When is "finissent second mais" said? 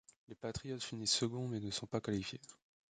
0.79-1.59